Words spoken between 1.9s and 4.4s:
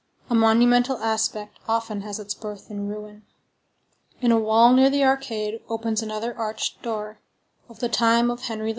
has its birth in ruin. In a